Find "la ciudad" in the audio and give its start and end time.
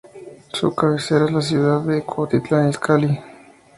1.31-1.81